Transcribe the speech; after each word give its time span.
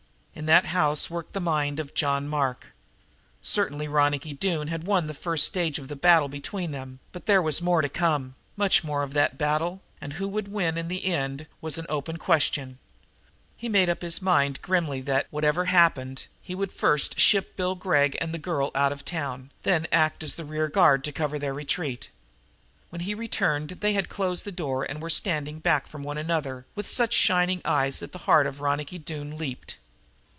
In 0.33 0.47
that 0.47 0.67
house 0.73 1.07
worked 1.07 1.33
the 1.33 1.39
mind 1.39 1.79
of 1.79 1.93
John 1.93 2.27
Mark. 2.27 2.67
Certainly 3.43 3.87
Ronicky 3.87 4.33
Doone 4.33 4.69
had 4.69 4.85
won 4.85 5.05
the 5.05 5.13
first 5.13 5.45
stage 5.45 5.77
of 5.77 5.87
the 5.87 5.95
battle 5.95 6.29
between 6.29 6.71
them, 6.71 6.97
but 7.11 7.27
there 7.27 7.43
was 7.43 7.61
more 7.61 7.83
to 7.83 7.89
come 7.89 8.33
much 8.57 8.83
more 8.83 9.03
of 9.03 9.13
that 9.13 9.37
battle 9.37 9.83
and 9.99 10.13
who 10.13 10.27
would 10.27 10.47
win 10.47 10.79
in 10.79 10.87
the 10.87 11.05
end 11.05 11.45
was 11.59 11.77
an 11.77 11.85
open 11.89 12.17
question. 12.17 12.79
He 13.55 13.69
made 13.69 13.87
up 13.87 14.01
his 14.01 14.19
mind 14.19 14.63
grimly 14.63 14.99
that, 15.01 15.27
whatever 15.29 15.65
happened, 15.65 16.25
he 16.41 16.55
would 16.55 16.71
first 16.71 17.19
ship 17.19 17.55
Bill 17.55 17.75
Gregg 17.75 18.17
and 18.19 18.33
the 18.33 18.39
girl 18.39 18.71
out 18.73 18.91
of 18.91 19.05
the 19.05 19.11
city, 19.11 19.49
then 19.61 19.85
act 19.91 20.23
as 20.23 20.33
the 20.35 20.45
rear 20.45 20.69
guard 20.69 21.03
to 21.03 21.11
cover 21.11 21.37
their 21.37 21.53
retreat. 21.53 22.09
When 22.89 23.01
he 23.01 23.13
returned 23.13 23.69
they 23.81 23.93
had 23.93 24.09
closed 24.09 24.45
the 24.45 24.51
door 24.51 24.85
and 24.85 25.03
were 25.03 25.09
standing 25.11 25.59
back 25.59 25.85
from 25.85 26.01
one 26.01 26.17
another, 26.17 26.65
with 26.73 26.87
such 26.89 27.13
shining 27.13 27.61
eyes 27.63 27.99
that 27.99 28.11
the 28.11 28.19
heart 28.25 28.47
of 28.47 28.59
Ronicky 28.59 28.97
Doone 28.97 29.37
leaped. 29.37 29.77